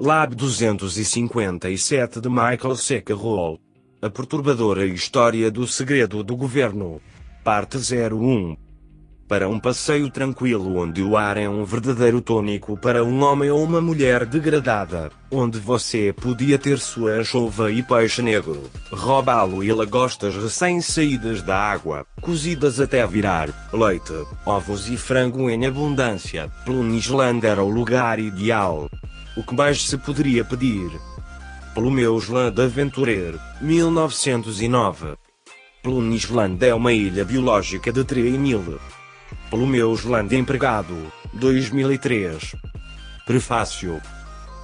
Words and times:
Lab 0.00 0.36
257 0.36 2.20
de 2.20 2.28
Michael 2.28 2.76
Seckerol. 2.76 3.58
A 4.00 4.08
perturbadora 4.08 4.86
história 4.86 5.50
do 5.50 5.66
segredo 5.66 6.22
do 6.22 6.36
governo. 6.36 7.00
Parte 7.42 7.78
01. 7.78 8.56
Para 9.26 9.48
um 9.48 9.58
passeio 9.58 10.08
tranquilo 10.08 10.76
onde 10.76 11.02
o 11.02 11.16
ar 11.16 11.36
é 11.36 11.48
um 11.48 11.64
verdadeiro 11.64 12.20
tônico 12.20 12.76
para 12.76 13.02
um 13.02 13.24
homem 13.24 13.50
ou 13.50 13.60
uma 13.60 13.80
mulher 13.80 14.24
degradada, 14.24 15.10
onde 15.32 15.58
você 15.58 16.12
podia 16.12 16.60
ter 16.60 16.78
sua 16.78 17.14
anchova 17.14 17.72
e 17.72 17.82
peixe 17.82 18.22
negro, 18.22 18.70
robalo 18.92 19.64
e 19.64 19.72
lagostas 19.72 20.36
recém-saídas 20.36 21.42
da 21.42 21.58
água, 21.58 22.06
cozidas 22.20 22.78
até 22.78 23.04
virar, 23.04 23.48
leite, 23.72 24.14
ovos 24.46 24.88
e 24.88 24.96
frango 24.96 25.50
em 25.50 25.66
abundância, 25.66 26.48
Plunisland 26.64 27.44
era 27.44 27.64
o 27.64 27.68
lugar 27.68 28.20
ideal. 28.20 28.88
O 29.38 29.44
que 29.44 29.54
mais 29.54 29.86
se 29.86 29.96
poderia 29.96 30.44
pedir? 30.44 30.90
Plumeusland 31.72 32.60
Aventurer, 32.60 33.38
1909. 33.60 35.14
Plunisland 35.80 36.66
é 36.66 36.74
uma 36.74 36.92
ilha 36.92 37.24
biológica 37.24 37.92
de 37.92 38.02
Treinil. 38.02 38.80
Plumeusland 39.48 40.34
Empregado, 40.34 40.96
2003. 41.34 42.56
Prefácio. 43.24 44.02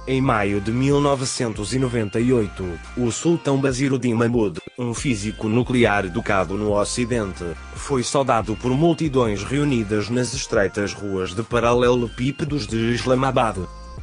Em 0.05 0.19
maio 0.19 0.59
de 0.59 0.73
1998, 0.73 2.79
o 2.97 3.09
sultão 3.13 3.61
Basiruddin 3.61 4.13
Mahmud, 4.13 4.59
um 4.77 4.93
físico 4.93 5.47
nuclear 5.47 6.03
educado 6.03 6.55
no 6.55 6.73
Ocidente, 6.73 7.45
foi 7.75 8.03
saudado 8.03 8.57
por 8.57 8.71
multidões 8.71 9.41
reunidas 9.41 10.09
nas 10.09 10.33
estreitas 10.33 10.91
ruas 10.91 11.33
de 11.33 11.43
paralelepípedos 11.43 12.67
de 12.67 12.91
Islamabad. 12.91 13.55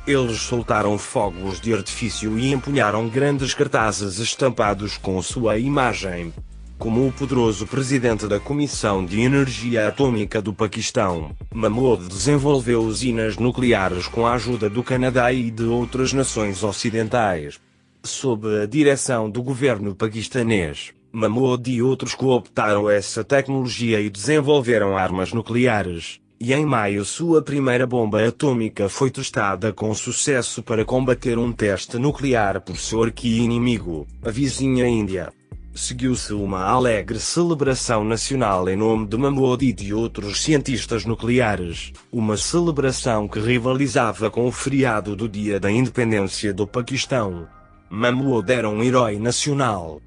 Eles 0.05 0.41
soltaram 0.41 0.99
fogos 0.99 1.61
de 1.61 1.73
artifício 1.73 2.37
e 2.37 2.53
empunharam 2.53 3.09
grandes 3.09 3.55
cartazes 3.55 4.19
estampados 4.19 4.99
com 4.99 5.23
sua 5.23 5.59
imagem. 5.59 6.33
Como 6.77 7.07
o 7.07 7.13
poderoso 7.13 7.69
presidente 7.69 8.27
da 8.27 8.41
Comissão 8.41 9.05
de 9.07 9.21
Energia 9.21 9.87
Atômica 9.87 10.43
do 10.43 10.53
Paquistão, 10.53 11.31
Mahmoud 11.55 12.09
desenvolveu 12.09 12.81
usinas 12.81 13.37
nucleares 13.37 14.09
com 14.09 14.27
a 14.27 14.33
ajuda 14.33 14.69
do 14.69 14.83
Canadá 14.83 15.33
e 15.33 15.53
de 15.53 15.63
outras 15.63 16.13
nações 16.13 16.65
ocidentais. 16.65 17.61
Sob 18.03 18.61
a 18.61 18.67
direção 18.67 19.31
do 19.31 19.41
governo 19.41 19.95
paquistanês, 19.95 20.93
Mahmoud 21.13 21.71
e 21.71 21.81
outros 21.81 22.17
cooptaram 22.17 22.91
essa 22.91 23.23
tecnologia 23.23 24.01
e 24.01 24.11
desenvolveram 24.11 24.99
armas 24.99 25.33
nucleares 25.33 26.22
e 26.45 26.53
em 26.53 26.67
maio 26.67 27.05
sua 27.05 27.41
primeira 27.41 27.87
bomba 27.87 28.27
atômica 28.27 28.89
foi 28.89 29.13
testada 29.13 29.73
com 29.73 29.95
sucesso 29.95 30.61
para 30.61 30.85
combater 30.85 31.39
um 31.39 31.53
teste 31.53 31.99
nuclear 31.99 32.61
por 32.61 32.77
seu 32.77 33.05
arqui-inimigo, 33.05 34.09
a 34.21 34.29
vizinha 34.29 34.85
Índia. 34.89 35.33
Seguiu-se 35.73 36.33
uma 36.33 36.65
alegre 36.65 37.21
celebração 37.21 38.03
nacional 38.03 38.69
em 38.69 38.75
nome 38.75 39.07
de 39.07 39.17
Mahmoud 39.17 39.65
e 39.65 39.73
de 39.73 39.95
outros 39.95 40.43
cientistas 40.43 41.05
nucleares, 41.05 41.93
uma 42.11 42.37
celebração 42.37 43.29
que 43.29 43.39
rivalizava 43.39 44.29
com 44.29 44.45
o 44.45 44.51
feriado 44.51 45.15
do 45.15 45.29
Dia 45.29 45.61
da 45.61 45.71
Independência 45.71 46.53
do 46.53 46.67
Paquistão. 46.67 47.47
Mahmoud 47.89 48.51
era 48.51 48.69
um 48.69 48.83
herói 48.83 49.17
nacional. 49.17 50.03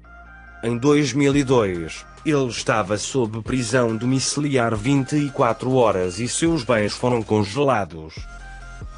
Em 0.62 0.76
2002, 0.76 2.04
ele 2.26 2.48
estava 2.48 2.98
sob 2.98 3.40
prisão 3.40 3.96
domiciliar 3.96 4.74
24 4.74 5.72
horas 5.72 6.18
e 6.18 6.26
seus 6.26 6.64
bens 6.64 6.92
foram 6.92 7.22
congelados. 7.22 8.14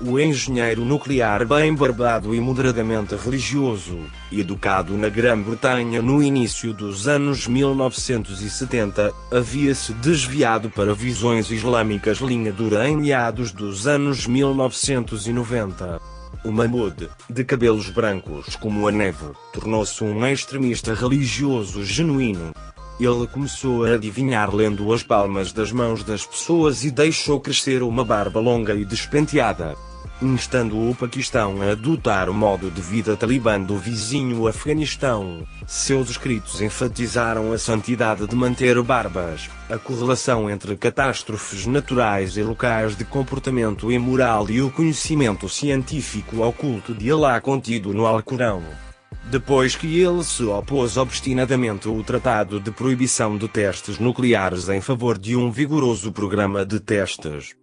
O 0.00 0.18
engenheiro 0.18 0.82
nuclear 0.82 1.44
bem 1.44 1.74
barbado 1.74 2.34
e 2.34 2.40
moderadamente 2.40 3.14
religioso, 3.16 3.98
educado 4.32 4.96
na 4.96 5.10
Grã-Bretanha 5.10 6.00
no 6.00 6.22
início 6.22 6.72
dos 6.72 7.06
anos 7.06 7.46
1970, 7.46 9.12
havia-se 9.30 9.92
desviado 9.94 10.70
para 10.70 10.94
visões 10.94 11.50
islâmicas 11.50 12.18
linha 12.18 12.52
dura 12.52 12.88
em 12.88 12.96
meados 12.96 13.52
dos 13.52 13.86
anos 13.86 14.26
1990. 14.26 16.00
O 16.44 16.52
Mahmoud, 16.52 17.10
de 17.28 17.44
cabelos 17.44 17.90
brancos 17.90 18.56
como 18.56 18.88
a 18.88 18.92
neve, 18.92 19.32
tornou-se 19.52 20.02
um 20.02 20.24
extremista 20.24 20.94
religioso 20.94 21.84
genuíno, 21.84 22.52
ele 23.00 23.26
começou 23.26 23.84
a 23.84 23.94
adivinhar 23.94 24.54
lendo 24.54 24.92
as 24.92 25.02
palmas 25.02 25.52
das 25.52 25.70
mãos 25.70 26.02
das 26.02 26.26
pessoas 26.26 26.84
e 26.84 26.90
deixou 26.90 27.40
crescer 27.40 27.82
uma 27.82 28.04
barba 28.04 28.40
longa 28.40 28.74
e 28.74 28.84
despenteada. 28.84 29.76
Instando 30.20 30.90
o 30.90 30.96
Paquistão 30.96 31.62
a 31.62 31.70
adotar 31.70 32.28
o 32.28 32.34
modo 32.34 32.72
de 32.72 32.80
vida 32.80 33.16
talibã 33.16 33.60
do 33.60 33.78
vizinho 33.78 34.48
Afeganistão, 34.48 35.46
seus 35.64 36.10
escritos 36.10 36.60
enfatizaram 36.60 37.52
a 37.52 37.58
santidade 37.58 38.26
de 38.26 38.34
manter 38.34 38.82
barbas, 38.82 39.48
a 39.70 39.78
correlação 39.78 40.50
entre 40.50 40.76
catástrofes 40.76 41.66
naturais 41.66 42.36
e 42.36 42.42
locais 42.42 42.96
de 42.96 43.04
comportamento 43.04 43.92
imoral 43.92 44.50
e 44.50 44.60
o 44.60 44.72
conhecimento 44.72 45.48
científico 45.48 46.42
oculto 46.42 46.92
de 46.92 47.12
Allah 47.12 47.40
contido 47.40 47.94
no 47.94 48.04
Alcorão. 48.04 48.87
Depois 49.30 49.76
que 49.76 50.00
ele 50.00 50.24
se 50.24 50.42
opôs 50.42 50.96
obstinadamente 50.96 51.86
ao 51.86 52.02
Tratado 52.02 52.58
de 52.58 52.70
Proibição 52.70 53.36
de 53.36 53.46
Testes 53.46 53.98
Nucleares 53.98 54.70
em 54.70 54.80
favor 54.80 55.18
de 55.18 55.36
um 55.36 55.50
vigoroso 55.50 56.10
programa 56.10 56.64
de 56.64 56.80
testes 56.80 57.54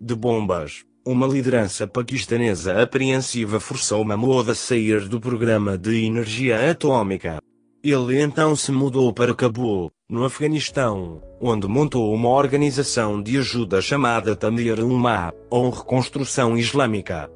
de 0.00 0.14
bombas, 0.14 0.84
uma 1.04 1.26
liderança 1.26 1.88
paquistanesa 1.88 2.80
apreensiva 2.80 3.58
forçou 3.58 4.04
Mahmoud 4.04 4.52
a 4.52 4.54
sair 4.54 5.08
do 5.08 5.20
programa 5.20 5.76
de 5.76 6.04
energia 6.04 6.70
atômica. 6.70 7.38
Ele 7.82 8.22
então 8.22 8.54
se 8.54 8.70
mudou 8.70 9.12
para 9.12 9.34
Cabul, 9.34 9.90
no 10.08 10.24
Afeganistão, 10.24 11.20
onde 11.40 11.66
montou 11.66 12.14
uma 12.14 12.28
organização 12.28 13.20
de 13.20 13.38
ajuda 13.38 13.80
chamada 13.80 14.36
Tamir 14.36 14.78
Ummah, 14.78 15.32
ou 15.50 15.70
Reconstrução 15.70 16.56
Islâmica. 16.56 17.28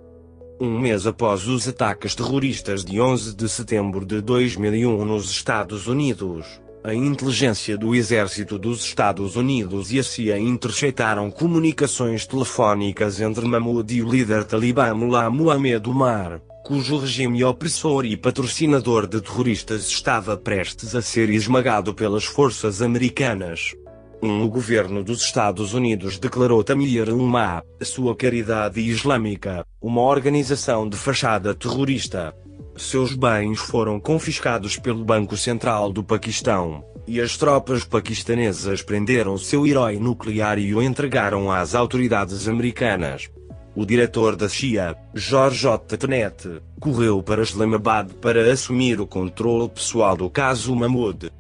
Um 0.59 0.79
mês 0.81 1.07
após 1.07 1.47
os 1.47 1.69
ataques 1.69 2.15
terroristas 2.15 2.83
de 2.83 2.99
11 2.99 3.37
de 3.37 3.47
setembro 3.47 4.07
de 4.07 4.23
2001 4.23 5.05
nos 5.05 5.31
Estados 5.31 5.87
Unidos, 5.87 6.47
a 6.83 6.95
inteligência 6.95 7.77
do 7.77 7.95
Exército 7.95 8.59
dos 8.59 8.83
Estados 8.83 9.37
Unidos 9.37 9.93
e 9.93 9.99
a 9.99 10.03
CIA 10.03 10.39
interceptaram 10.39 11.31
comunicações 11.31 12.27
telefónicas 12.27 13.21
entre 13.21 13.45
Mahmoud 13.47 13.95
e 13.95 14.03
o 14.03 14.09
líder 14.09 14.45
talibã 14.45 14.95
Mullah 14.95 15.29
Muhammad 15.29 15.87
Umar, 15.87 16.41
cujo 16.65 16.97
regime 16.97 17.45
opressor 17.45 18.07
e 18.07 18.17
patrocinador 18.17 19.07
de 19.07 19.21
terroristas 19.21 19.87
estava 19.89 20.39
prestes 20.39 20.95
a 20.95 21.03
ser 21.03 21.29
esmagado 21.29 21.93
pelas 21.93 22.25
forças 22.25 22.81
americanas. 22.81 23.75
Um, 24.23 24.49
governo 24.49 25.05
dos 25.05 25.23
Estados 25.23 25.75
Unidos 25.75 26.19
declarou 26.19 26.65
Tamir 26.65 27.13
Ummah, 27.13 27.63
sua 27.83 28.17
caridade 28.17 28.81
islâmica, 28.81 29.65
uma 29.81 30.01
organização 30.01 30.89
de 30.89 30.97
fachada 30.97 31.55
terrorista. 31.55 32.35
Seus 32.77 33.15
bens 33.15 33.59
foram 33.59 34.01
confiscados 34.01 34.79
pelo 34.79 35.05
Banco 35.05 35.37
Central 35.37 35.93
do 35.93 36.03
Paquistão, 36.03 36.83
e 37.07 37.21
as 37.21 37.37
tropas 37.37 37.85
paquistanesas 37.85 38.83
prenderam 38.83 39.37
seu 39.37 39.67
herói 39.67 39.99
nuclear 39.99 40.59
e 40.59 40.75
o 40.75 40.83
entregaram 40.83 41.51
às 41.51 41.75
autoridades 41.75 42.49
americanas. 42.49 43.31
O 43.75 43.85
diretor 43.85 44.35
da 44.35 44.49
CIA, 44.49 44.97
George 45.15 45.59
J. 45.59 45.99
Tenet, 45.99 46.63
correu 46.81 47.23
para 47.23 47.43
Islamabad 47.43 48.11
para 48.15 48.51
assumir 48.51 48.99
o 48.99 49.07
controle 49.07 49.69
pessoal 49.69 50.17
do 50.17 50.31
caso 50.31 50.75
Mahmoud. 50.75 51.31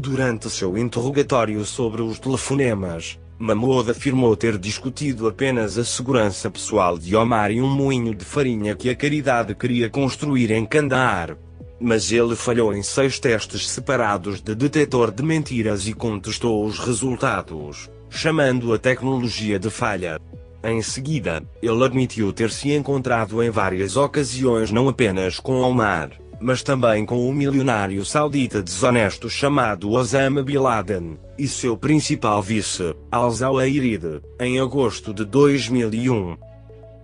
Durante 0.00 0.48
seu 0.48 0.78
interrogatório 0.78 1.64
sobre 1.64 2.02
os 2.02 2.20
telefonemas, 2.20 3.18
Mahmoud 3.36 3.90
afirmou 3.90 4.36
ter 4.36 4.56
discutido 4.56 5.26
apenas 5.26 5.76
a 5.76 5.84
segurança 5.84 6.48
pessoal 6.48 6.96
de 6.96 7.16
Omar 7.16 7.50
e 7.50 7.60
um 7.60 7.68
moinho 7.68 8.14
de 8.14 8.24
farinha 8.24 8.76
que 8.76 8.88
a 8.88 8.94
caridade 8.94 9.56
queria 9.56 9.90
construir 9.90 10.52
em 10.52 10.64
Kandahar. 10.64 11.36
Mas 11.80 12.12
ele 12.12 12.36
falhou 12.36 12.72
em 12.72 12.80
seis 12.80 13.18
testes 13.18 13.68
separados 13.68 14.40
de 14.40 14.54
detector 14.54 15.10
de 15.10 15.24
mentiras 15.24 15.88
e 15.88 15.92
contestou 15.92 16.64
os 16.64 16.78
resultados, 16.78 17.90
chamando 18.08 18.72
a 18.72 18.78
tecnologia 18.78 19.58
de 19.58 19.68
falha. 19.68 20.20
Em 20.62 20.80
seguida, 20.80 21.42
ele 21.60 21.84
admitiu 21.84 22.32
ter 22.32 22.52
se 22.52 22.70
encontrado 22.70 23.42
em 23.42 23.50
várias 23.50 23.96
ocasiões 23.96 24.70
não 24.70 24.88
apenas 24.88 25.40
com 25.40 25.60
Omar, 25.60 26.12
mas 26.40 26.62
também 26.62 27.04
com 27.04 27.28
o 27.28 27.32
milionário 27.32 28.04
saudita 28.04 28.62
desonesto 28.62 29.28
chamado 29.28 29.90
Osama 29.90 30.42
Bin 30.42 30.58
Laden, 30.58 31.18
e 31.38 31.48
seu 31.48 31.76
principal 31.76 32.42
vice, 32.42 32.94
Al-Zawahiri, 33.10 34.20
em 34.40 34.60
agosto 34.60 35.12
de 35.12 35.24
2001. 35.24 36.36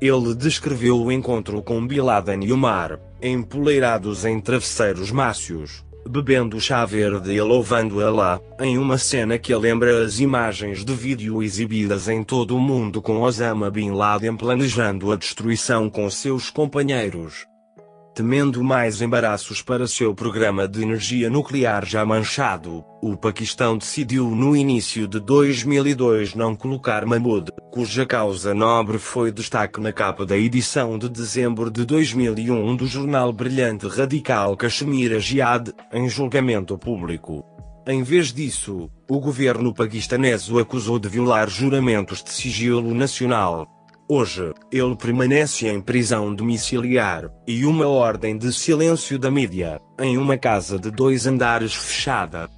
Ele 0.01 0.35
descreveu 0.35 1.01
o 1.01 1.11
encontro 1.11 1.63
com 1.63 1.87
Bin 1.87 2.01
Laden 2.01 2.45
e 2.45 2.53
Omar, 2.53 3.01
empoleirados 3.23 4.25
em 4.25 4.41
travesseiros 4.41 5.11
mácios, 5.11 5.85
bebendo 6.09 6.61
chá 6.61 6.85
verde 6.85 7.33
e 7.33 7.41
louvando 7.41 8.05
Allah, 8.05 8.41
em 8.61 8.77
uma 8.77 8.99
cena 8.99 9.39
que 9.39 9.55
lembra 9.55 10.05
as 10.05 10.21
imagens 10.21 10.85
de 10.85 10.95
vídeo 10.95 11.43
exibidas 11.43 12.09
em 12.09 12.23
todo 12.23 12.57
o 12.57 12.61
mundo 12.61 13.01
com 13.01 13.23
Osama 13.23 13.71
Bin 13.71 13.93
Laden 13.93 14.37
planejando 14.37 15.11
a 15.11 15.17
destruição 15.17 15.89
com 15.89 16.11
seus 16.11 16.51
companheiros 16.51 17.47
temendo 18.15 18.63
mais 18.63 19.03
embaraços 19.03 19.61
para 19.61 19.89
seu 19.89 20.15
programa 20.15 20.69
de 20.69 20.83
energia 20.83 21.29
nuclear 21.29 21.85
já 21.85 22.05
manchado, 22.07 22.85
o 23.03 23.17
Paquistão 23.17 23.77
decidiu 23.77 24.31
no 24.31 24.57
início 24.57 25.09
de 25.09 25.19
2002 25.19 26.35
não 26.37 26.55
colocar 26.55 27.05
Mahmoud, 27.05 27.51
cuja 27.73 28.07
causa 28.07 28.55
nobre 28.55 28.99
foi 28.99 29.33
destaque 29.33 29.81
na 29.81 29.93
capa 29.93 30.25
da 30.25 30.37
edição 30.37 30.97
de 30.97 31.09
dezembro 31.09 31.69
de 31.71 31.85
2001 31.85 32.77
do 32.77 32.87
jornal 32.87 33.33
brilhante 33.33 33.89
radical 33.89 34.57
Kashmir 34.57 35.19
Jihad, 35.19 35.73
em 35.93 36.09
julgamento 36.09 36.79
público. 36.79 37.45
Em 37.87 38.03
vez 38.03 38.33
disso, 38.33 38.89
o 39.11 39.21
governo 39.21 39.75
paquistanês 39.75 40.49
o 40.49 40.59
acusou 40.59 40.99
de 40.99 41.09
violar 41.09 41.51
juramentos 41.51 42.23
de 42.23 42.31
sigilo 42.31 42.95
nacional, 42.95 43.69
Hoje, 44.07 44.53
ele 44.71 44.95
permanece 44.97 45.67
em 45.67 45.81
prisão 45.81 46.35
domiciliar, 46.35 47.31
e 47.47 47.65
uma 47.65 47.87
ordem 47.87 48.37
de 48.37 48.53
silêncio 48.53 49.19
da 49.19 49.31
mídia, 49.31 49.81
em 49.99 50.19
uma 50.19 50.37
casa 50.37 50.79
de 50.79 50.91
dois 50.91 51.27
andares 51.27 51.75
fechada. 51.75 52.51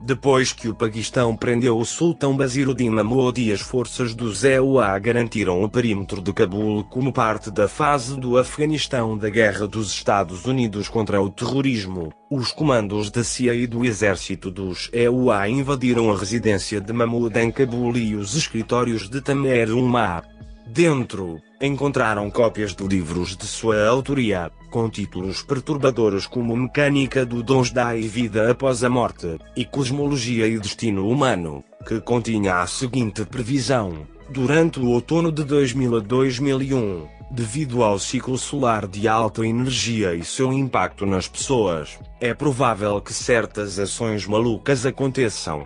Depois 0.00 0.52
que 0.52 0.68
o 0.68 0.74
Paquistão 0.74 1.34
prendeu 1.34 1.76
o 1.76 1.84
sultão 1.84 2.36
Basiruddin 2.36 2.90
Mahmoud 2.90 3.42
e 3.42 3.50
as 3.50 3.60
forças 3.60 4.14
do 4.14 4.32
ZUA 4.32 4.96
garantiram 5.00 5.60
o 5.60 5.68
perímetro 5.68 6.22
de 6.22 6.32
Cabul 6.32 6.84
como 6.84 7.12
parte 7.12 7.50
da 7.50 7.66
fase 7.66 8.16
do 8.20 8.38
Afeganistão 8.38 9.18
da 9.18 9.28
Guerra 9.28 9.66
dos 9.66 9.90
Estados 9.90 10.44
Unidos 10.44 10.88
contra 10.88 11.20
o 11.20 11.28
terrorismo, 11.28 12.12
os 12.30 12.52
comandos 12.52 13.10
da 13.10 13.24
CIA 13.24 13.54
e 13.54 13.66
do 13.66 13.84
exército 13.84 14.52
dos 14.52 14.88
EUA 14.92 15.48
invadiram 15.48 16.12
a 16.12 16.16
residência 16.16 16.80
de 16.80 16.92
Mahmoud 16.92 17.36
em 17.40 17.50
Cabul 17.50 17.96
e 17.96 18.14
os 18.14 18.36
escritórios 18.36 19.08
de 19.08 19.20
Tamer 19.20 19.74
Umar. 19.76 20.36
Dentro, 20.66 21.40
encontraram 21.62 22.28
cópias 22.28 22.74
de 22.74 22.84
livros 22.84 23.36
de 23.36 23.46
sua 23.46 23.86
autoria, 23.86 24.50
com 24.68 24.90
títulos 24.90 25.40
perturbadores 25.40 26.26
como 26.26 26.56
Mecânica 26.56 27.24
do 27.24 27.40
Dons 27.40 27.70
da 27.70 27.96
e 27.96 28.08
Vida 28.08 28.50
após 28.50 28.82
a 28.82 28.90
Morte, 28.90 29.38
e 29.56 29.64
Cosmologia 29.64 30.48
e 30.48 30.58
Destino 30.58 31.08
Humano, 31.08 31.62
que 31.86 32.00
continha 32.00 32.56
a 32.62 32.66
seguinte 32.66 33.24
previsão. 33.24 34.06
Durante 34.28 34.80
o 34.80 34.88
outono 34.88 35.30
de 35.30 35.44
2000 35.44 35.96
a 35.98 36.00
2001, 36.00 37.06
devido 37.30 37.84
ao 37.84 37.96
ciclo 37.96 38.36
solar 38.36 38.88
de 38.88 39.06
alta 39.06 39.46
energia 39.46 40.14
e 40.14 40.24
seu 40.24 40.52
impacto 40.52 41.06
nas 41.06 41.28
pessoas, 41.28 41.96
é 42.20 42.34
provável 42.34 43.00
que 43.00 43.14
certas 43.14 43.78
ações 43.78 44.26
malucas 44.26 44.84
aconteçam. 44.84 45.64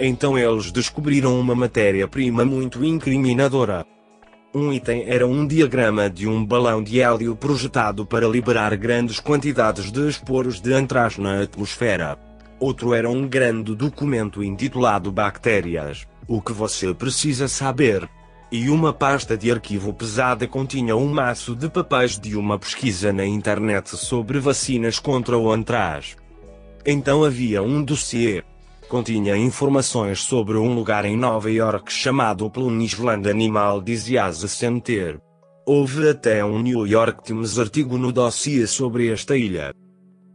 Então 0.00 0.38
eles 0.38 0.72
descobriram 0.72 1.38
uma 1.38 1.54
matéria-prima 1.54 2.46
muito 2.46 2.82
incriminadora, 2.82 3.84
um 4.54 4.72
item 4.72 5.04
era 5.06 5.26
um 5.26 5.46
diagrama 5.46 6.08
de 6.08 6.26
um 6.26 6.44
balão 6.44 6.82
de 6.82 7.00
hélio 7.00 7.36
projetado 7.36 8.06
para 8.06 8.26
liberar 8.26 8.74
grandes 8.76 9.20
quantidades 9.20 9.92
de 9.92 10.08
esporos 10.08 10.60
de 10.60 10.72
antraz 10.72 11.18
na 11.18 11.42
atmosfera. 11.42 12.18
Outro 12.58 12.94
era 12.94 13.08
um 13.08 13.28
grande 13.28 13.74
documento 13.74 14.42
intitulado 14.42 15.12
Bactérias, 15.12 16.06
o 16.26 16.40
que 16.40 16.52
você 16.52 16.94
precisa 16.94 17.46
saber. 17.46 18.08
E 18.50 18.70
uma 18.70 18.94
pasta 18.94 19.36
de 19.36 19.50
arquivo 19.50 19.92
pesada 19.92 20.46
continha 20.46 20.96
um 20.96 21.06
maço 21.06 21.54
de 21.54 21.68
papéis 21.68 22.18
de 22.18 22.34
uma 22.34 22.58
pesquisa 22.58 23.12
na 23.12 23.26
internet 23.26 23.94
sobre 23.96 24.40
vacinas 24.40 24.98
contra 24.98 25.36
o 25.36 25.52
antraz. 25.52 26.16
Então 26.86 27.22
havia 27.22 27.62
um 27.62 27.82
dossiê, 27.84 28.42
continha 28.88 29.36
informações 29.36 30.22
sobre 30.22 30.56
um 30.56 30.74
lugar 30.74 31.04
em 31.04 31.14
Nova 31.14 31.50
York 31.50 31.92
chamado 31.92 32.50
Plunisland 32.50 33.28
Animal 33.28 33.82
Disease 33.82 34.48
Center. 34.48 35.20
Houve 35.66 36.08
até 36.08 36.42
um 36.42 36.58
New 36.62 36.86
York 36.86 37.22
Times 37.22 37.58
artigo 37.58 37.98
no 37.98 38.10
dossiê 38.10 38.66
sobre 38.66 39.12
esta 39.12 39.36
ilha. 39.36 39.74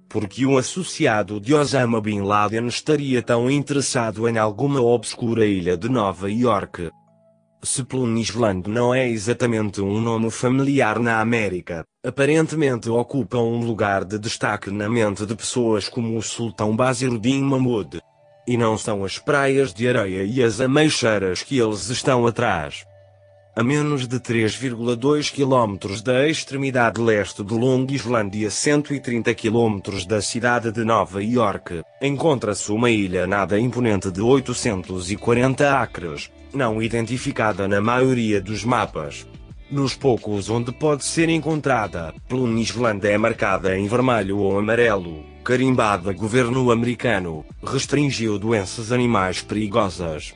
Porque 0.08 0.46
um 0.46 0.56
associado 0.56 1.40
de 1.40 1.56
Osama 1.56 2.00
Bin 2.00 2.22
Laden 2.22 2.68
estaria 2.68 3.24
tão 3.24 3.50
interessado 3.50 4.30
em 4.30 4.38
alguma 4.38 4.80
obscura 4.80 5.48
ilha 5.48 5.76
de 5.76 5.90
Nova 5.90 6.30
York? 6.30 6.92
Se 7.64 7.84
Plunisland 7.84 8.70
não 8.70 8.94
é 8.94 9.10
exatamente 9.10 9.82
um 9.82 10.00
nome 10.00 10.30
familiar 10.30 11.00
na 11.00 11.20
América, 11.20 11.84
aparentemente 12.06 12.88
ocupa 12.90 13.38
um 13.38 13.66
lugar 13.66 14.06
de 14.06 14.20
destaque 14.20 14.70
na 14.70 14.88
mente 14.88 15.26
de 15.26 15.36
pessoas 15.36 15.90
como 15.90 16.16
o 16.16 16.22
Sultão 16.22 16.76
Basiruddin 16.76 17.42
Mahmud. 17.42 18.00
E 18.45 18.57
não 18.57 18.78
são 18.78 19.06
as 19.06 19.18
praias 19.18 19.74
de 19.74 19.88
areia 19.88 20.24
e 20.24 20.44
as 20.44 20.60
ameixeiras 20.60 21.42
que 21.44 21.57
eles 21.57 21.90
estão 21.90 22.28
atrás. 22.28 22.86
A 23.56 23.63
menos 23.63 24.07
de 24.07 24.19
3,2 24.19 25.31
km 25.31 26.01
da 26.01 26.28
extremidade 26.28 27.00
leste 27.00 27.44
de 27.44 27.54
Long 27.54 27.86
Island 27.88 28.36
e 28.36 28.48
a 28.48 28.50
130 28.50 29.31
km 29.36 29.80
da 30.07 30.22
cidade 30.24 30.72
de 30.72 30.84
Nova 30.84 31.24
York, 31.24 31.84
encontra-se 32.01 32.72
uma 32.72 32.90
ilha 32.90 33.28
nada 33.28 33.60
imponente 33.60 34.10
de 34.10 34.22
840 34.22 35.80
acres, 35.80 36.31
não 36.51 36.81
identificada 36.81 37.68
na 37.68 37.80
maioria 37.80 38.42
dos 38.42 38.66
mapas. 38.66 39.28
Nos 39.74 39.96
poucos 39.96 40.52
onde 40.52 40.72
pode 40.72 41.04
ser 41.04 41.30
encontrada, 41.30 42.14
Plum 42.30 42.60
Island 42.60 43.08
é 43.08 43.18
marcada 43.18 43.75
em 43.75 43.88
vermelho 43.88 44.38
ou 44.38 44.60
amarelo, 44.60 45.24
carimbada 45.44 46.14
governo 46.14 46.70
americano, 46.70 47.44
restringiu 47.66 48.38
doenças 48.38 48.92
animais 48.92 49.42
perigosas. 49.42 50.36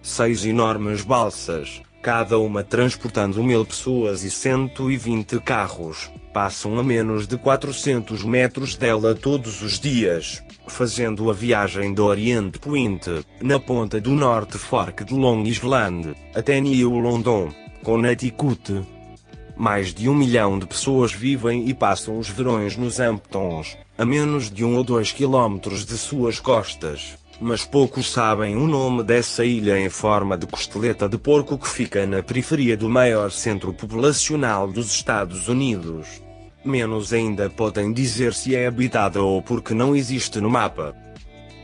Seis 0.00 0.46
enormes 0.46 1.02
balsas, 1.02 1.82
cada 2.00 2.38
uma 2.38 2.64
transportando 2.64 3.44
mil 3.44 3.62
pessoas 3.66 4.24
e 4.24 4.30
120 4.30 5.38
carros, 5.40 6.10
passam 6.32 6.78
a 6.78 6.82
menos 6.82 7.26
de 7.26 7.36
400 7.36 8.24
metros 8.24 8.74
dela 8.74 9.14
todos 9.14 9.60
os 9.60 9.78
dias, 9.78 10.42
fazendo 10.66 11.30
a 11.30 11.34
viagem 11.34 11.92
do 11.92 12.06
Orient 12.06 12.56
Point, 12.56 13.22
na 13.38 13.60
ponta 13.60 14.00
do 14.00 14.12
Norte 14.12 14.56
Fork 14.56 15.04
de 15.04 15.12
Long 15.12 15.42
Island, 15.42 16.14
até 16.34 16.58
New 16.58 16.88
London. 16.88 17.52
Connecticut. 17.82 18.84
Mais 19.56 19.92
de 19.92 20.08
um 20.08 20.14
milhão 20.14 20.56
de 20.56 20.66
pessoas 20.66 21.12
vivem 21.12 21.68
e 21.68 21.74
passam 21.74 22.16
os 22.16 22.28
verões 22.28 22.76
nos 22.76 23.00
Hamptons, 23.00 23.76
a 23.98 24.04
menos 24.04 24.48
de 24.50 24.64
um 24.64 24.76
ou 24.76 24.84
dois 24.84 25.10
quilómetros 25.10 25.84
de 25.84 25.98
suas 25.98 26.38
costas. 26.38 27.18
Mas 27.40 27.64
poucos 27.64 28.12
sabem 28.12 28.56
o 28.56 28.68
nome 28.68 29.02
dessa 29.02 29.44
ilha 29.44 29.80
em 29.80 29.88
forma 29.88 30.38
de 30.38 30.46
costeleta 30.46 31.08
de 31.08 31.18
porco 31.18 31.58
que 31.58 31.68
fica 31.68 32.06
na 32.06 32.22
periferia 32.22 32.76
do 32.76 32.88
maior 32.88 33.32
centro 33.32 33.72
populacional 33.72 34.68
dos 34.68 34.94
Estados 34.94 35.48
Unidos. 35.48 36.22
Menos 36.64 37.12
ainda 37.12 37.50
podem 37.50 37.92
dizer 37.92 38.32
se 38.32 38.54
é 38.54 38.68
habitada 38.68 39.20
ou 39.20 39.42
porque 39.42 39.74
não 39.74 39.96
existe 39.96 40.40
no 40.40 40.48
mapa. 40.48 40.94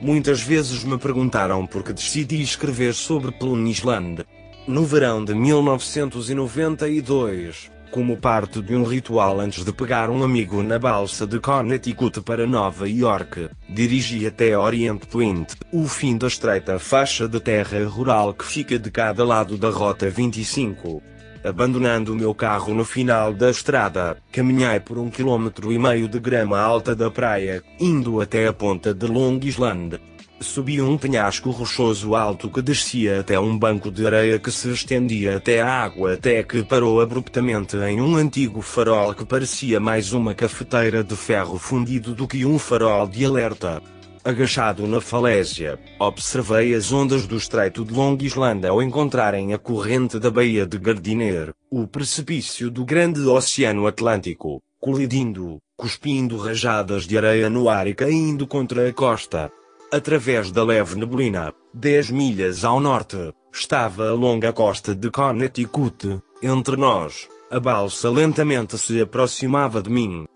Muitas 0.00 0.40
vezes 0.40 0.82
me 0.82 0.98
perguntaram 0.98 1.64
por 1.64 1.84
que 1.84 1.92
decidi 1.92 2.42
escrever 2.42 2.92
sobre 2.92 3.30
Plum 3.30 3.64
Island. 3.66 4.25
No 4.68 4.84
verão 4.84 5.25
de 5.25 5.34
1992, 5.34 7.72
como 7.90 8.18
parte 8.18 8.60
de 8.60 8.76
um 8.76 8.84
ritual 8.84 9.40
antes 9.40 9.64
de 9.64 9.72
pegar 9.72 10.10
um 10.10 10.22
amigo 10.22 10.62
na 10.62 10.78
balsa 10.78 11.26
de 11.26 11.40
Connecticut 11.40 12.20
para 12.20 12.46
Nova 12.46 12.87
York, 12.87 13.48
dirigi 13.66 14.26
até 14.26 14.58
Orient 14.58 15.06
Point, 15.06 15.54
o 15.72 15.88
fim 15.88 16.18
da 16.18 16.26
estreita 16.26 16.78
faixa 16.78 17.26
de 17.26 17.40
terra 17.40 17.82
rural 17.87 18.34
que 18.34 18.44
fica 18.44 18.78
de 18.78 18.90
cada 18.90 19.25
lado 19.25 19.56
da 19.56 19.70
Rota 19.70 20.10
25. 20.10 21.02
Abandonando 21.42 22.12
o 22.12 22.16
meu 22.16 22.34
carro 22.34 22.75
no 22.75 22.84
final 22.84 23.32
da 23.32 23.48
estrada, 23.48 24.18
caminhei 24.30 24.80
por 24.80 24.98
um 24.98 25.08
quilômetro 25.08 25.72
e 25.72 25.78
meio 25.78 26.08
de 26.08 26.20
grama 26.20 26.60
alta 26.60 26.94
da 26.94 27.10
praia, 27.10 27.64
indo 27.80 28.20
até 28.20 28.46
a 28.46 28.52
ponta 28.52 28.92
de 28.92 29.06
Long 29.06 29.40
Island, 29.42 29.98
Subi 30.40 30.80
um 30.80 30.97
penhasco 30.97 31.50
rochoso 31.50 32.14
alto 32.14 32.49
que 32.49 32.62
descia 32.62 33.21
até 33.21 33.38
um 33.40 33.59
banco 33.59 33.90
de 33.90 34.07
areia 34.07 34.38
que 34.38 34.52
se 34.52 34.71
estendia 34.71 35.37
até 35.37 35.61
a 35.61 35.68
água 35.68 36.14
até 36.14 36.45
que 36.45 36.62
parou 36.62 37.00
abruptamente 37.00 37.76
em 37.76 38.00
um 38.00 38.14
antigo 38.14 38.62
farol 38.62 39.14
que 39.14 39.25
parecia 39.25 39.80
mais 39.80 40.12
uma 40.12 40.35
cafeteira 40.35 41.02
de 41.02 41.16
ferro 41.16 41.59
fundido 41.59 42.14
do 42.14 42.28
que 42.28 42.47
um 42.47 42.57
farol 42.57 43.09
de 43.09 43.25
alerta. 43.25 43.83
Agachado 44.25 44.87
na 44.87 45.00
falésia, 45.00 45.78
observei 45.99 46.73
as 46.75 46.92
ondas 46.92 47.26
do 47.26 47.37
estreito 47.37 47.85
de 47.85 47.92
Long 47.92 48.16
Island 48.21 48.64
ao 48.66 48.80
encontrarem 48.80 49.52
a 49.54 49.59
corrente 49.59 50.21
da 50.21 50.30
Baía 50.30 50.66
de 50.66 50.78
Gardiner, 50.78 51.52
o 51.71 51.87
precipício 51.87 52.71
do 52.71 52.85
grande 52.85 53.21
Oceano 53.21 53.87
Atlântico, 53.87 54.62
colidindo, 54.80 55.59
cuspindo 55.76 56.37
rajadas 56.37 57.07
de 57.07 57.16
areia 57.16 57.50
no 57.50 57.68
ar 57.68 57.87
e 57.87 57.95
caindo 57.95 58.47
contra 58.47 58.88
a 58.88 58.92
costa. 58.92 59.50
Através 59.90 60.52
da 60.52 60.62
leve 60.62 60.97
neblina, 60.97 61.54
10 61.73 62.11
milhas 62.11 62.62
ao 62.62 62.78
norte, 62.78 63.33
estava 63.50 64.11
a 64.11 64.12
longa 64.12 64.52
costa 64.52 64.95
de 64.95 65.11
Connecticut. 65.11 66.21
Entre 66.42 66.76
nós, 66.76 67.26
a 67.50 67.59
balsa 67.59 68.11
lentamente 68.11 68.76
se 68.76 69.00
aproximava 69.00 69.80
de 69.80 69.88
mim. 69.88 70.26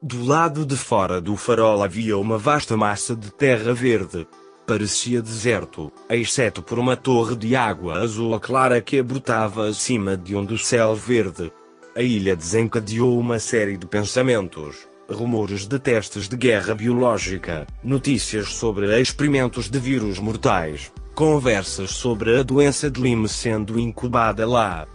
Do 0.00 0.24
lado 0.24 0.64
de 0.64 0.76
fora 0.76 1.20
do 1.20 1.36
farol 1.36 1.82
havia 1.82 2.16
uma 2.16 2.38
vasta 2.38 2.76
massa 2.76 3.16
de 3.16 3.32
terra 3.32 3.74
verde. 3.74 4.28
Parecia 4.64 5.20
deserto, 5.20 5.90
exceto 6.08 6.62
por 6.62 6.78
uma 6.78 6.96
torre 6.96 7.34
de 7.34 7.56
água 7.56 7.94
azul 7.94 8.38
clara 8.38 8.80
que 8.80 9.02
brotava 9.02 9.66
acima 9.66 10.16
de 10.16 10.36
um 10.36 10.44
do 10.44 10.56
céu 10.56 10.94
verde. 10.94 11.50
A 11.96 12.00
ilha 12.02 12.36
desencadeou 12.36 13.18
uma 13.18 13.40
série 13.40 13.76
de 13.76 13.86
pensamentos, 13.86 14.86
rumores 15.08 15.66
de 15.66 15.78
testes 15.78 16.28
de 16.28 16.36
guerra 16.36 16.74
biológica, 16.74 17.66
notícias 17.82 18.48
sobre 18.48 19.00
experimentos 19.00 19.68
de 19.68 19.78
vírus 19.78 20.18
mortais, 20.18 20.92
conversas 21.14 21.90
sobre 21.90 22.38
a 22.38 22.42
doença 22.42 22.90
de 22.90 23.00
Lyme 23.00 23.28
sendo 23.28 23.78
incubada 23.78 24.46
lá. 24.46 24.86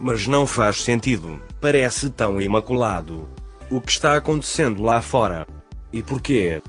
Mas 0.00 0.26
não 0.26 0.46
faz 0.46 0.82
sentido, 0.82 1.40
parece 1.60 2.10
tão 2.10 2.40
imaculado. 2.40 3.28
O 3.70 3.80
que 3.80 3.90
está 3.90 4.16
acontecendo 4.16 4.82
lá 4.82 5.02
fora? 5.02 5.46
E 5.92 6.02
porquê? 6.02 6.62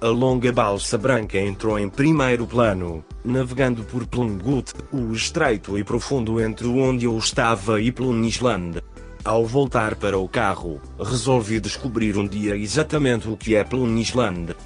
A 0.00 0.06
longa 0.06 0.52
balsa 0.52 0.96
branca 0.96 1.38
entrou 1.38 1.76
em 1.76 1.88
primeiro 1.88 2.46
plano, 2.46 3.04
navegando 3.24 3.82
por 3.82 4.06
Plungut, 4.06 4.72
o 4.92 5.12
estreito 5.12 5.76
e 5.76 5.82
profundo 5.82 6.40
entre 6.40 6.68
onde 6.68 7.04
eu 7.04 7.18
estava 7.18 7.80
e 7.80 7.90
Plunisland. 7.90 8.80
Ao 9.28 9.44
voltar 9.44 9.94
para 9.94 10.18
o 10.18 10.26
carro, 10.26 10.80
resolvi 10.98 11.60
descobrir 11.60 12.16
um 12.16 12.26
dia 12.26 12.56
exatamente 12.56 13.28
o 13.28 13.36
que 13.36 13.56
é 13.56 13.62
Plunisland. 13.62 14.56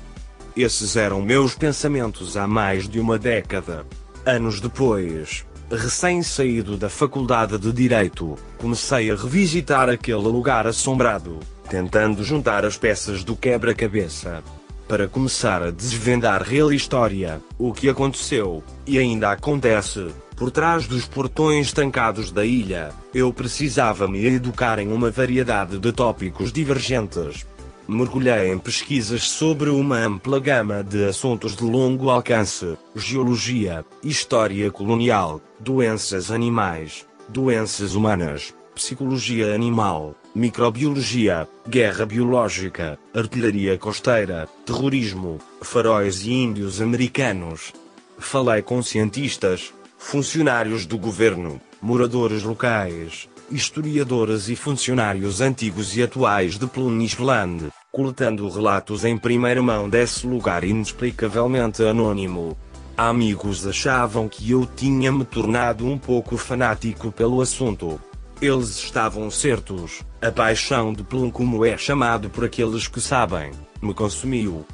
Esses 0.57 0.95
eram 0.95 1.21
meus 1.21 1.57
pensamentos 1.57 2.37
há 2.37 2.47
mais 2.47 2.89
de 2.89 3.01
uma 3.01 3.19
década. 3.19 3.85
Anos 4.25 4.61
depois, 4.61 5.45
recém-saído 5.69 6.77
da 6.77 6.89
faculdade 6.89 7.59
de 7.59 7.73
Direito, 7.73 8.39
comecei 8.57 9.11
a 9.11 9.17
revisitar 9.17 9.89
aquele 9.89 10.29
lugar 10.29 10.65
assombrado, 10.65 11.41
tentando 11.69 12.23
juntar 12.23 12.65
as 12.65 12.77
peças 12.77 13.25
do 13.25 13.35
quebra-cabeça. 13.35 14.45
Para 14.87 15.09
começar 15.09 15.61
a 15.61 15.73
desvendar 15.73 16.41
real 16.41 16.73
história, 16.73 17.43
o 17.59 17.73
que 17.73 17.89
aconteceu, 17.89 18.63
e 18.87 18.97
ainda 18.97 19.33
acontece, 19.33 20.07
por 20.37 20.51
trás 20.51 20.87
dos 20.87 21.07
portões 21.07 21.73
trancados 21.73 22.31
da 22.31 22.45
ilha, 22.45 22.91
eu 23.15 23.33
precisava 23.33 24.09
me 24.09 24.25
educar 24.25 24.79
em 24.79 24.93
uma 24.93 25.11
variedade 25.11 25.79
de 25.79 25.93
tópicos 25.93 26.53
divergentes. 26.53 27.47
Mergulhei 27.89 28.53
em 28.53 28.59
pesquisas 28.59 29.29
sobre 29.29 29.69
uma 29.69 29.99
ampla 29.99 30.39
gama 30.39 30.83
de 30.83 31.05
assuntos 31.05 31.57
de 31.57 31.65
longo 31.65 32.11
alcance: 32.11 32.77
geologia, 32.95 33.85
história 34.03 34.71
colonial, 34.71 35.41
doenças 35.59 36.31
animais, 36.31 37.07
doenças 37.29 37.95
humanas, 37.95 38.55
psicologia 38.75 39.55
animal, 39.55 40.15
microbiologia, 40.35 41.47
guerra 41.69 42.07
biológica, 42.07 42.99
artilharia 43.15 43.77
costeira, 43.77 44.49
terrorismo, 44.65 45.39
faróis 45.61 46.23
e 46.23 46.33
índios 46.33 46.81
americanos. 46.81 47.73
Falei 48.19 48.63
com 48.63 48.83
cientistas, 48.83 49.75
funcionários 50.03 50.85
do 50.85 50.99
governo, 50.99 51.59
moradores 51.81 52.43
locais, 52.43 53.31
historiadores 53.51 54.49
e 54.51 54.57
funcionários 54.57 55.41
antigos 55.41 55.97
e 55.97 56.03
atuais 56.03 56.59
de 56.59 56.67
Plunisland, 56.67 57.71
coletando 57.91 58.47
relatos 58.51 59.07
em 59.07 59.17
primeira 59.17 59.63
mão 59.63 59.89
desse 59.89 60.27
lugar 60.27 60.65
inexplicavelmente 60.65 61.83
anônimo. 61.83 62.59
Amigos 62.95 63.67
achavam 63.67 64.29
que 64.29 64.51
eu 64.51 64.67
tinha 64.67 65.11
me 65.11 65.25
tornado 65.25 65.87
um 65.87 65.97
pouco 65.97 66.37
fanático 66.37 67.11
pelo 67.11 67.41
assunto. 67.41 67.99
Eles 68.39 68.77
estavam 68.77 69.31
certos, 69.31 70.03
a 70.21 70.31
paixão 70.31 70.93
de 70.93 71.03
Plum 71.05 71.31
como 71.31 71.65
é 71.65 71.79
chamado 71.79 72.29
por 72.29 72.45
aqueles 72.45 72.87
que 72.87 73.01
sabem, 73.01 73.53
me 73.81 73.95
consumiu. 73.95 74.67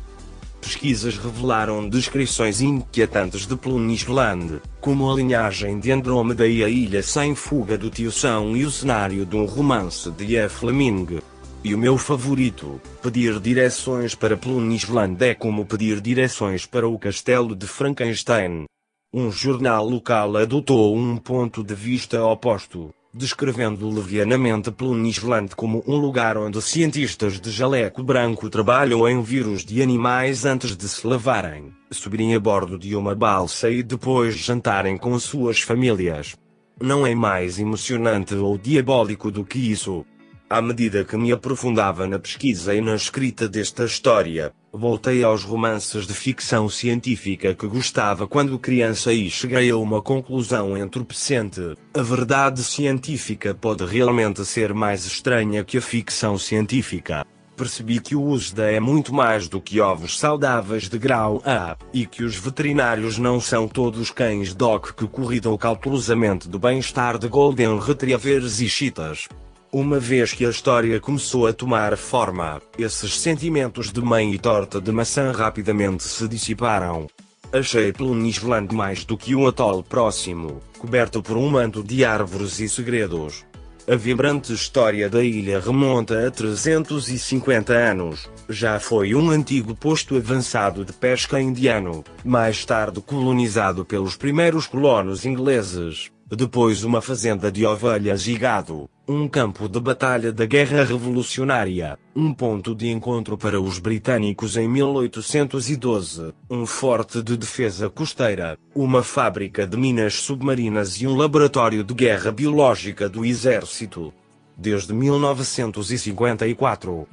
Pesquisas 0.60 1.16
revelaram 1.16 1.88
descrições 1.88 2.60
inquietantes 2.60 3.46
de 3.46 3.56
Plunisland, 3.56 4.60
como 4.80 5.10
a 5.10 5.14
linhagem 5.14 5.78
de 5.78 5.90
Andrômeda 5.90 6.46
e 6.46 6.62
a 6.62 6.68
ilha 6.68 7.02
sem 7.02 7.34
fuga 7.34 7.78
do 7.78 7.90
Tio 7.90 8.12
São 8.12 8.56
e 8.56 8.64
o 8.64 8.70
cenário 8.70 9.24
de 9.24 9.36
um 9.36 9.44
romance 9.44 10.10
de 10.10 10.36
E. 10.36 10.48
Fleming. 10.48 11.20
E 11.64 11.74
o 11.74 11.78
meu 11.78 11.98
favorito, 11.98 12.80
pedir 13.02 13.40
direções 13.40 14.14
para 14.14 14.36
Plunisland 14.36 15.22
é 15.24 15.34
como 15.34 15.64
pedir 15.64 16.00
direções 16.00 16.66
para 16.66 16.88
o 16.88 16.98
castelo 16.98 17.56
de 17.56 17.66
Frankenstein. 17.66 18.64
Um 19.12 19.32
jornal 19.32 19.88
local 19.88 20.36
adotou 20.36 20.96
um 20.96 21.16
ponto 21.16 21.64
de 21.64 21.74
vista 21.74 22.22
oposto 22.22 22.94
descrevendo 23.12 23.88
levianamente 23.88 24.70
Plunisland 24.70 25.56
como 25.56 25.82
um 25.86 25.96
lugar 25.96 26.36
onde 26.36 26.60
cientistas 26.60 27.40
de 27.40 27.50
jaleco 27.50 28.02
branco 28.02 28.50
trabalham 28.50 29.08
em 29.08 29.22
vírus 29.22 29.64
de 29.64 29.82
animais 29.82 30.44
antes 30.44 30.76
de 30.76 30.88
se 30.88 31.06
lavarem, 31.06 31.72
subirem 31.90 32.34
a 32.34 32.40
bordo 32.40 32.78
de 32.78 32.94
uma 32.94 33.14
balsa 33.14 33.70
e 33.70 33.82
depois 33.82 34.36
jantarem 34.36 34.96
com 34.96 35.18
suas 35.18 35.60
famílias. 35.60 36.36
Não 36.80 37.06
é 37.06 37.14
mais 37.14 37.58
emocionante 37.58 38.34
ou 38.34 38.56
diabólico 38.56 39.30
do 39.30 39.44
que 39.44 39.58
isso. 39.58 40.04
À 40.48 40.62
medida 40.62 41.04
que 41.04 41.16
me 41.16 41.32
aprofundava 41.32 42.06
na 42.06 42.18
pesquisa 42.18 42.74
e 42.74 42.80
na 42.80 42.94
escrita 42.94 43.48
desta 43.48 43.84
história, 43.84 44.52
voltei 44.72 45.24
aos 45.24 45.42
romances 45.42 46.06
de 46.06 46.12
ficção 46.12 46.68
científica 46.68 47.54
que 47.54 47.66
gostava 47.66 48.26
quando 48.26 48.58
criança 48.58 49.12
e 49.12 49.30
cheguei 49.30 49.70
a 49.70 49.76
uma 49.76 50.02
conclusão 50.02 50.76
entorpecente. 50.76 51.74
A 51.94 52.02
verdade 52.02 52.62
científica 52.62 53.54
pode 53.54 53.84
realmente 53.84 54.44
ser 54.44 54.74
mais 54.74 55.04
estranha 55.04 55.64
que 55.64 55.78
a 55.78 55.82
ficção 55.82 56.38
científica. 56.38 57.24
Percebi 57.56 57.98
que 57.98 58.14
o 58.14 58.22
USDA 58.22 58.70
é 58.70 58.78
muito 58.78 59.12
mais 59.12 59.48
do 59.48 59.60
que 59.60 59.80
ovos 59.80 60.16
saudáveis 60.16 60.88
de 60.88 60.96
grau 60.96 61.42
A, 61.44 61.76
e 61.92 62.06
que 62.06 62.22
os 62.22 62.36
veterinários 62.36 63.18
não 63.18 63.40
são 63.40 63.66
todos 63.66 64.12
cães 64.12 64.54
dog 64.54 64.92
que 64.94 65.08
cuidam 65.08 65.56
cautelosamente 65.56 66.48
do 66.48 66.56
bem-estar 66.56 67.18
de 67.18 67.26
Golden 67.26 67.80
Retrievers 67.80 68.60
e 68.60 68.68
Cheetahs. 68.68 69.28
Uma 69.70 70.00
vez 70.00 70.32
que 70.32 70.46
a 70.46 70.48
história 70.48 70.98
começou 70.98 71.46
a 71.46 71.52
tomar 71.52 71.94
forma, 71.98 72.62
esses 72.78 73.20
sentimentos 73.20 73.92
de 73.92 74.00
mãe 74.00 74.32
e 74.32 74.38
torta 74.38 74.80
de 74.80 74.90
maçã 74.90 75.30
rapidamente 75.30 76.04
se 76.04 76.26
dissiparam. 76.26 77.06
Achei 77.52 77.92
Plunisland 77.92 78.74
mais 78.74 79.04
do 79.04 79.14
que 79.14 79.34
um 79.34 79.46
atol 79.46 79.82
próximo, 79.82 80.62
coberto 80.78 81.22
por 81.22 81.36
um 81.36 81.50
manto 81.50 81.82
de 81.82 82.02
árvores 82.02 82.58
e 82.60 82.68
segredos. 82.68 83.44
A 83.86 83.94
vibrante 83.94 84.54
história 84.54 85.08
da 85.08 85.22
ilha 85.22 85.60
remonta 85.60 86.26
a 86.26 86.30
350 86.30 87.72
anos. 87.72 88.28
Já 88.48 88.80
foi 88.80 89.14
um 89.14 89.30
antigo 89.30 89.74
posto 89.74 90.16
avançado 90.16 90.82
de 90.82 90.94
pesca 90.94 91.38
indiano, 91.38 92.02
mais 92.24 92.64
tarde 92.64 93.02
colonizado 93.02 93.84
pelos 93.84 94.16
primeiros 94.16 94.66
colonos 94.66 95.26
ingleses. 95.26 96.10
Depois 96.30 96.84
uma 96.84 97.00
fazenda 97.00 97.50
de 97.50 97.64
ovelhas 97.64 98.26
e 98.26 98.36
gado, 98.36 98.86
um 99.08 99.26
campo 99.26 99.66
de 99.66 99.80
batalha 99.80 100.30
da 100.30 100.44
Guerra 100.44 100.84
Revolucionária, 100.84 101.98
um 102.14 102.34
ponto 102.34 102.74
de 102.74 102.90
encontro 102.90 103.38
para 103.38 103.58
os 103.58 103.78
britânicos 103.78 104.58
em 104.58 104.68
1812, 104.68 106.34
um 106.50 106.66
forte 106.66 107.22
de 107.22 107.34
defesa 107.34 107.88
costeira, 107.88 108.58
uma 108.74 109.02
fábrica 109.02 109.66
de 109.66 109.78
minas 109.78 110.16
submarinas 110.16 111.00
e 111.00 111.06
um 111.06 111.16
laboratório 111.16 111.82
de 111.82 111.94
guerra 111.94 112.30
biológica 112.30 113.08
do 113.08 113.24
Exército. 113.24 114.12
Desde 114.54 114.92
1954. 114.92 117.08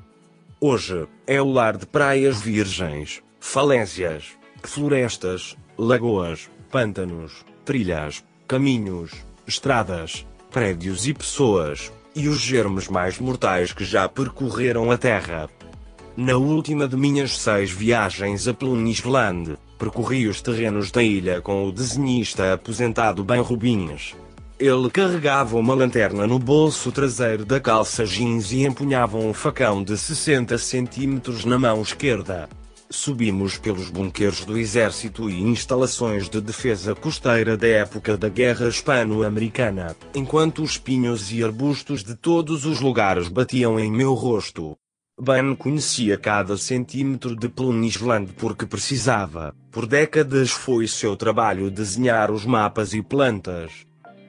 Hoje, 0.60 1.08
é 1.26 1.42
o 1.42 1.50
lar 1.50 1.78
de 1.78 1.86
praias 1.86 2.42
virgens, 2.42 3.24
falésias, 3.40 4.32
florestas, 4.62 5.56
lagoas, 5.78 6.50
pântanos, 6.70 7.46
trilhas, 7.64 8.22
caminhos, 8.48 9.12
estradas, 9.48 10.25
prédios 10.52 11.08
e 11.08 11.14
pessoas, 11.14 11.92
e 12.16 12.28
os 12.28 12.40
germes 12.40 12.88
mais 12.88 13.20
mortais 13.20 13.74
que 13.74 13.84
já 13.84 14.08
percorreram 14.08 14.92
a 14.92 14.98
Terra. 14.98 15.50
Na 16.16 16.38
última 16.38 16.88
de 16.88 16.96
minhas 16.96 17.38
seis 17.38 17.72
viagens 17.72 18.48
a 18.48 18.54
Plunisland, 18.54 19.58
percorri 19.78 20.28
os 20.28 20.42
terrenos 20.42 20.92
da 20.92 21.04
ilha 21.04 21.42
com 21.42 21.68
o 21.68 21.72
desenhista 21.72 22.54
aposentado 22.54 23.24
Ben 23.24 23.42
Rubins. 23.42 24.16
Ele 24.58 24.90
carregava 24.90 25.58
uma 25.58 25.74
lanterna 25.74 26.25
no 26.25 26.40
bolso 26.40 26.90
traseiro 26.92 27.44
da 27.44 27.60
calça 27.60 28.06
jeans 28.06 28.54
e 28.54 28.66
empunhava 28.66 29.18
um 29.18 29.34
facão 29.34 29.84
de 29.84 29.98
60 29.98 30.58
centímetros 30.58 31.44
na 31.44 31.60
mão 31.60 31.82
esquerda. 31.82 32.48
Subimos 32.96 33.58
pelos 33.58 33.90
bunqueres 33.90 34.46
do 34.46 34.58
exército 34.58 35.30
e 35.30 35.42
instalações 35.42 36.30
de 36.30 36.40
defesa 36.40 36.96
costeira 36.96 37.58
da 37.58 37.68
época 37.68 38.18
da 38.18 38.30
Guerra 38.30 38.70
Hispano-Americana, 38.70 39.96
enquanto 40.16 40.64
os 40.64 40.78
pinhos 40.78 41.30
e 41.32 41.44
arbustos 41.44 42.06
de 42.06 42.16
todos 42.16 42.66
os 42.66 42.80
lugares 42.80 43.28
batiam 43.28 43.78
em 43.78 43.92
meu 43.92 44.14
rosto. 44.14 44.78
Ben 45.22 45.54
conhecia 45.56 46.18
cada 46.18 46.56
centímetro 46.56 47.36
de 47.36 47.50
Plunisland 47.50 48.32
porque 48.38 48.66
precisava. 48.66 49.54
Por 49.72 49.86
décadas 49.86 50.52
foi 50.52 50.88
seu 50.88 51.18
trabalho 51.18 51.70
desenhar 51.70 52.32
os 52.32 52.46
mapas 52.46 52.94
e 52.94 53.02
plantas. 53.04 53.72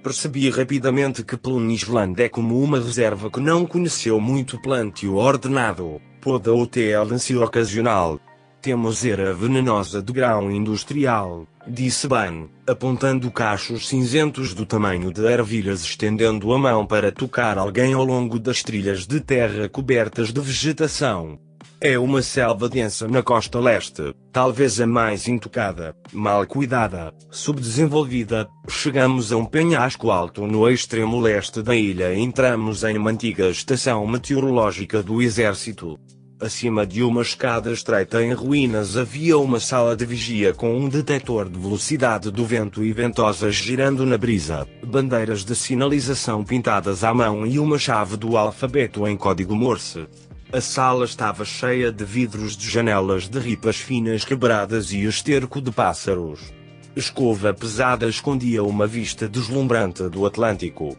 Percebi 0.03 0.51
rapidamente 0.51 1.23
que 1.23 1.37
Plunisland 1.37 2.21
é 2.21 2.29
como 2.29 2.61
uma 2.61 2.79
reserva 2.79 3.31
que 3.31 3.41
não 3.41 3.65
conheceu 3.65 4.21
muito 4.21 4.61
plantio 4.61 5.15
ordenado, 5.15 6.01
poda 6.21 6.53
ou 6.53 6.67
TLC 6.67 7.37
ocasional. 7.37 8.21
Temos 8.61 9.05
era 9.05 9.33
venenosa 9.33 10.03
de 10.03 10.13
grão 10.13 10.51
industrial, 10.51 11.47
disse 11.67 12.09
Ban, 12.09 12.49
apontando 12.67 13.31
cachos 13.31 13.89
cinzentos 13.89 14.55
do 14.55 14.67
tamanho 14.67 15.13
de 15.13 15.25
ervilhas 15.25 15.83
estendendo 15.83 16.53
a 16.53 16.59
mão 16.59 16.85
para 16.85 17.13
tocar 17.13 17.59
alguém 17.59 17.93
ao 17.93 18.05
longo 18.05 18.39
das 18.39 18.63
trilhas 18.63 19.07
de 19.07 19.21
terra 19.21 19.69
cobertas 19.69 20.33
de 20.33 20.41
vegetação. 20.41 21.39
É 21.79 21.99
uma 21.99 22.23
selva 22.23 22.71
densa 22.71 23.07
na 23.07 23.23
costa 23.23 23.61
leste, 23.61 24.15
talvez 24.33 24.81
a 24.81 24.87
mais 24.87 25.29
intocada, 25.29 25.95
mal 26.11 26.47
cuidada, 26.47 27.13
subdesenvolvida. 27.31 28.49
Chegamos 28.67 29.31
a 29.31 29.37
um 29.37 29.45
penhasco 29.45 30.11
alto 30.11 30.47
no 30.47 30.69
extremo 30.71 31.21
leste 31.21 31.61
da 31.61 31.77
ilha 31.77 32.15
e 32.15 32.21
entramos 32.21 32.83
em 32.83 32.97
uma 32.97 33.11
antiga 33.11 33.51
estação 33.51 34.07
meteorológica 34.07 35.03
do 35.03 35.21
exército. 35.21 35.99
Acima 36.39 36.87
de 36.87 37.03
uma 37.03 37.23
escada 37.23 37.73
estreita 37.73 38.23
em 38.23 38.35
ruínas 38.35 38.95
havia 38.95 39.39
uma 39.39 39.59
sala 39.59 39.97
de 39.97 40.05
vigia 40.05 40.53
com 40.53 40.77
um 40.77 40.87
detector 40.87 41.49
de 41.49 41.59
velocidade 41.59 42.31
do 42.31 42.45
vento 42.45 42.85
e 42.85 42.93
ventosas 42.93 43.55
girando 43.55 44.05
na 44.05 44.19
brisa, 44.19 44.69
bandeiras 44.87 45.47
de 45.47 45.57
sinalização 45.57 46.45
pintadas 46.45 47.03
à 47.03 47.15
mão 47.15 47.47
e 47.47 47.59
uma 47.59 47.79
chave 47.79 48.19
do 48.19 48.37
alfabeto 48.37 49.09
em 49.09 49.17
código 49.17 49.57
Morse. 49.57 50.07
A 50.53 50.61
sala 50.61 51.07
estava 51.07 51.43
cheia 51.43 51.91
de 51.91 52.05
vidros 52.05 52.55
de 52.55 52.69
janelas 52.69 53.29
de 53.29 53.39
ripas 53.39 53.77
finas 53.77 54.23
quebradas 54.23 54.93
e 54.93 55.05
esterco 55.05 55.59
de 55.59 55.73
pássaros. 55.73 56.53
Escova 56.95 57.55
pesada 57.55 58.07
escondia 58.07 58.63
uma 58.63 58.87
vista 58.87 59.27
deslumbrante 59.27 60.07
do 60.11 60.27
Atlântico. 60.27 60.99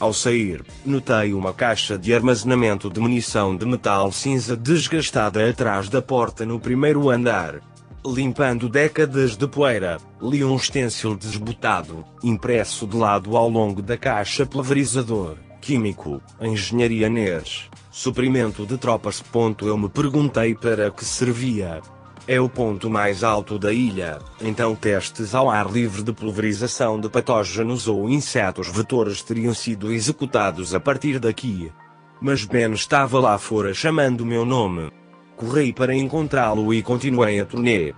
Ao 0.00 0.14
sair, 0.14 0.64
notei 0.82 1.34
uma 1.34 1.52
caixa 1.52 1.98
de 1.98 2.14
armazenamento 2.14 2.88
de 2.88 2.98
munição 2.98 3.54
de 3.54 3.66
metal 3.66 4.10
cinza 4.10 4.56
desgastada 4.56 5.46
atrás 5.46 5.90
da 5.90 6.00
porta 6.00 6.46
no 6.46 6.58
primeiro 6.58 7.10
andar. 7.10 7.60
Limpando 8.06 8.66
décadas 8.66 9.36
de 9.36 9.46
poeira, 9.46 9.98
li 10.22 10.42
um 10.42 10.58
stencil 10.58 11.14
desbotado, 11.14 12.02
impresso 12.24 12.86
de 12.86 12.96
lado 12.96 13.36
ao 13.36 13.46
longo 13.50 13.82
da 13.82 13.98
caixa 13.98 14.46
pulverizador, 14.46 15.36
químico, 15.60 16.22
engenharia 16.40 17.10
NERS. 17.10 17.68
Suprimento 17.90 18.64
de 18.64 18.78
tropas. 18.78 19.22
Eu 19.60 19.76
me 19.76 19.90
perguntei 19.90 20.54
para 20.54 20.90
que 20.90 21.04
servia. 21.04 21.82
É 22.28 22.40
o 22.40 22.48
ponto 22.48 22.88
mais 22.88 23.24
alto 23.24 23.58
da 23.58 23.72
ilha, 23.72 24.18
então 24.40 24.74
testes 24.74 25.34
ao 25.34 25.50
ar 25.50 25.70
livre 25.70 26.02
de 26.02 26.12
pulverização 26.12 27.00
de 27.00 27.08
patógenos 27.08 27.88
ou 27.88 28.08
insetos 28.08 28.68
vetores 28.68 29.22
teriam 29.22 29.54
sido 29.54 29.92
executados 29.92 30.74
a 30.74 30.80
partir 30.80 31.18
daqui. 31.18 31.72
Mas 32.20 32.44
Ben 32.44 32.72
estava 32.72 33.18
lá 33.18 33.38
fora 33.38 33.72
chamando 33.72 34.26
meu 34.26 34.44
nome. 34.44 34.92
Corri 35.36 35.72
para 35.72 35.94
encontrá-lo 35.94 36.72
e 36.72 36.82
continuei 36.82 37.40
a 37.40 37.46
turnê. 37.46 37.94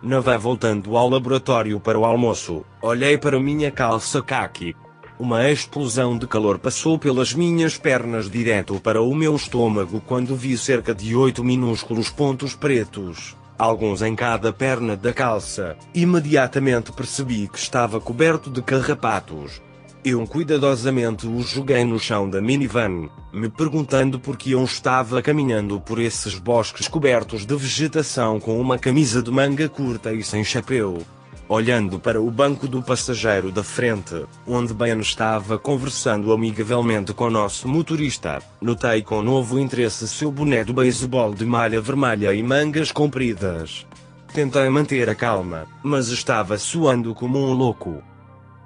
Na 0.00 0.20
vá 0.20 0.36
voltando 0.36 0.96
ao 0.96 1.08
laboratório 1.08 1.80
para 1.80 1.98
o 1.98 2.04
almoço, 2.04 2.64
olhei 2.80 3.18
para 3.18 3.40
minha 3.40 3.70
calça 3.70 4.22
caqui, 4.22 4.74
uma 5.18 5.50
explosão 5.50 6.16
de 6.16 6.28
calor 6.28 6.60
passou 6.60 6.96
pelas 6.96 7.34
minhas 7.34 7.76
pernas 7.76 8.30
direto 8.30 8.78
para 8.78 9.02
o 9.02 9.12
meu 9.16 9.34
estômago 9.34 10.00
quando 10.06 10.36
vi 10.36 10.56
cerca 10.56 10.94
de 10.94 11.16
oito 11.16 11.42
minúsculos 11.42 12.08
pontos 12.08 12.54
pretos, 12.54 13.36
alguns 13.58 14.00
em 14.02 14.14
cada 14.14 14.52
perna 14.52 14.96
da 14.96 15.12
calça. 15.12 15.76
Imediatamente 15.92 16.92
percebi 16.92 17.48
que 17.48 17.58
estava 17.58 18.00
coberto 18.00 18.48
de 18.48 18.62
carrapatos. 18.62 19.60
Eu 20.04 20.24
cuidadosamente 20.26 21.26
os 21.26 21.48
joguei 21.48 21.84
no 21.84 21.98
chão 21.98 22.30
da 22.30 22.40
minivan, 22.40 23.10
me 23.32 23.50
perguntando 23.50 24.20
por 24.20 24.36
que 24.36 24.52
eu 24.52 24.62
estava 24.62 25.20
caminhando 25.20 25.80
por 25.80 25.98
esses 25.98 26.38
bosques 26.38 26.86
cobertos 26.86 27.44
de 27.44 27.56
vegetação 27.56 28.38
com 28.38 28.60
uma 28.60 28.78
camisa 28.78 29.20
de 29.20 29.30
manga 29.30 29.68
curta 29.68 30.14
e 30.14 30.22
sem 30.22 30.44
chapéu 30.44 31.04
olhando 31.48 31.98
para 31.98 32.20
o 32.20 32.30
banco 32.30 32.68
do 32.68 32.82
passageiro 32.82 33.50
da 33.50 33.64
frente, 33.64 34.26
onde 34.46 34.74
Ben 34.74 35.00
estava 35.00 35.58
conversando 35.58 36.32
amigavelmente 36.32 37.14
com 37.14 37.30
nosso 37.30 37.66
motorista. 37.66 38.42
Notei 38.60 39.02
com 39.02 39.22
novo 39.22 39.58
interesse 39.58 40.06
seu 40.06 40.30
boné 40.30 40.62
de 40.62 40.72
beisebol 40.72 41.34
de 41.34 41.46
malha 41.46 41.80
vermelha 41.80 42.34
e 42.34 42.42
mangas 42.42 42.92
compridas. 42.92 43.86
Tentei 44.32 44.68
manter 44.68 45.08
a 45.08 45.14
calma, 45.14 45.66
mas 45.82 46.08
estava 46.08 46.58
suando 46.58 47.14
como 47.14 47.38
um 47.38 47.54
louco. 47.54 48.02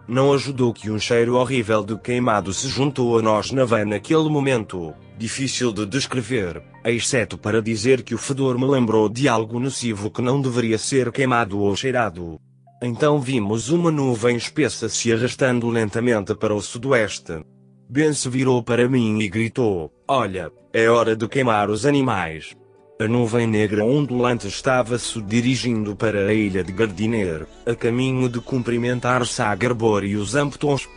Não 0.09 0.33
ajudou 0.33 0.74
que 0.74 0.90
um 0.90 0.98
cheiro 0.98 1.37
horrível 1.37 1.85
de 1.85 1.96
queimado 1.96 2.52
se 2.52 2.68
juntou 2.68 3.16
a 3.16 3.22
nós 3.22 3.52
na 3.52 3.64
van 3.64 3.85
naquele 3.85 4.28
momento, 4.28 4.92
difícil 5.16 5.72
de 5.72 5.87
descrever, 5.87 6.61
exceto 6.85 7.38
para 7.38 7.62
dizer 7.62 8.02
que 8.02 8.12
o 8.12 8.18
fedor 8.18 8.59
me 8.59 8.66
lembrou 8.66 9.09
de 9.09 9.28
algo 9.28 9.61
nocivo 9.61 10.11
que 10.11 10.20
não 10.20 10.42
deveria 10.42 10.76
ser 10.76 11.12
queimado 11.12 11.61
ou 11.61 11.76
cheirado. 11.76 12.40
Então 12.84 13.20
vimos 13.20 13.68
uma 13.68 13.92
nuvem 13.92 14.36
espessa 14.36 14.88
se 14.88 15.12
arrastando 15.12 15.68
lentamente 15.68 16.34
para 16.34 16.52
o 16.52 16.60
sudoeste. 16.60 17.44
Ben 17.88 18.12
se 18.12 18.28
virou 18.28 18.60
para 18.60 18.88
mim 18.88 19.20
e 19.20 19.28
gritou: 19.28 19.92
Olha, 20.08 20.50
é 20.72 20.88
hora 20.88 21.14
de 21.14 21.28
queimar 21.28 21.70
os 21.70 21.86
animais. 21.86 22.56
A 23.00 23.06
nuvem 23.06 23.46
negra 23.46 23.84
ondulante 23.84 24.48
estava-se 24.48 25.22
dirigindo 25.22 25.94
para 25.94 26.26
a 26.26 26.34
ilha 26.34 26.64
de 26.64 26.72
Gardiner, 26.72 27.46
a 27.64 27.72
caminho 27.72 28.28
de 28.28 28.40
cumprimentar 28.40 29.24
Sagarbor 29.26 30.02
e 30.02 30.16
os 30.16 30.34
Amptons. 30.34 30.88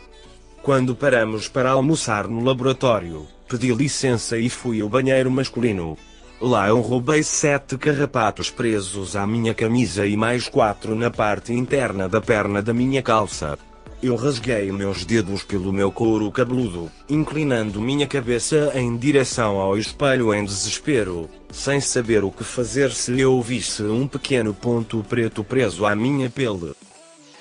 Quando 0.63 0.95
paramos 0.95 1.47
para 1.47 1.69
almoçar 1.69 2.27
no 2.27 2.43
laboratório, 2.43 3.27
pedi 3.47 3.71
licença 3.71 4.39
e 4.39 4.49
fui 4.49 4.81
ao 4.81 4.89
banheiro 4.89 5.29
masculino. 5.29 5.95
Lá 6.41 6.67
eu 6.67 6.81
roubei 6.81 7.23
sete 7.23 7.77
carrapatos 7.77 8.49
presos 8.49 9.15
à 9.15 9.25
minha 9.25 9.53
camisa 9.53 10.05
e 10.05 10.17
mais 10.17 10.49
quatro 10.49 10.93
na 10.93 11.09
parte 11.09 11.53
interna 11.53 12.09
da 12.09 12.19
perna 12.19 12.61
da 12.61 12.73
minha 12.73 13.01
calça. 13.01 13.57
Eu 14.03 14.15
rasguei 14.15 14.69
meus 14.71 15.05
dedos 15.05 15.43
pelo 15.43 15.71
meu 15.71 15.91
couro 15.91 16.29
cabeludo, 16.29 16.91
inclinando 17.09 17.79
minha 17.79 18.05
cabeça 18.05 18.71
em 18.75 18.97
direção 18.97 19.57
ao 19.57 19.77
espelho 19.77 20.33
em 20.33 20.43
desespero, 20.43 21.29
sem 21.49 21.79
saber 21.79 22.23
o 22.23 22.29
que 22.29 22.43
fazer 22.43 22.91
se 22.91 23.17
eu 23.17 23.41
visse 23.41 23.83
um 23.83 24.05
pequeno 24.05 24.53
ponto 24.53 25.03
preto 25.07 25.41
preso 25.41 25.85
à 25.85 25.95
minha 25.95 26.29
pele 26.29 26.75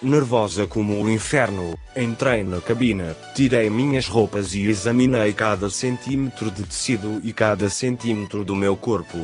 nervosa 0.05 0.67
como 0.67 1.03
o 1.03 1.11
inferno, 1.11 1.79
entrei 1.97 2.43
na 2.43 2.61
cabina, 2.61 3.17
tirei 3.35 3.69
minhas 3.71 4.07
roupas 4.07 4.55
e 4.55 4.63
examinei 4.67 5.33
cada 5.33 5.69
centímetro 5.71 6.51
de 6.51 6.63
tecido 6.63 7.21
e 7.25 7.33
cada 7.33 7.69
centímetro 7.69 8.45
do 8.45 8.55
meu 8.55 8.77
corpo. 8.77 9.19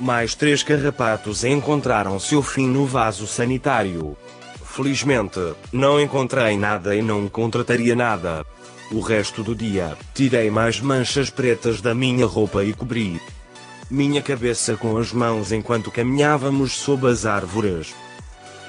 Mais 0.00 0.34
três 0.34 0.62
carrapatos 0.62 1.44
encontraram 1.44 2.18
seu 2.18 2.42
fim 2.42 2.66
no 2.66 2.86
vaso 2.86 3.26
sanitário. 3.26 4.16
Felizmente, 4.64 5.54
não 5.72 6.00
encontrei 6.00 6.56
nada 6.56 6.96
e 6.96 7.02
não 7.02 7.28
contrataria 7.28 7.94
nada. 7.94 8.44
O 8.90 9.00
resto 9.00 9.42
do 9.42 9.54
dia, 9.54 9.96
tirei 10.14 10.50
mais 10.50 10.80
manchas 10.80 11.30
pretas 11.30 11.80
da 11.80 11.94
minha 11.94 12.26
roupa 12.26 12.64
e 12.64 12.72
cobri 12.72 13.20
minha 13.92 14.22
cabeça 14.22 14.74
com 14.74 14.96
as 14.96 15.12
mãos 15.12 15.52
enquanto 15.52 15.90
caminhávamos 15.90 16.72
sob 16.72 17.06
as 17.06 17.26
árvores 17.26 17.94